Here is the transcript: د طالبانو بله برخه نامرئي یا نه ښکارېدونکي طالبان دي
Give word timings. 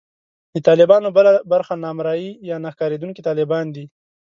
د 0.53 0.55
طالبانو 0.67 1.07
بله 1.17 1.31
برخه 1.51 1.73
نامرئي 1.83 2.27
یا 2.49 2.55
نه 2.63 2.69
ښکارېدونکي 2.73 3.21
طالبان 3.27 3.65
دي 3.75 3.85